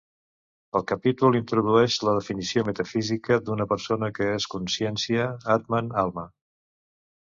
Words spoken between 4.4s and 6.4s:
és Consciència, Atman, Alma.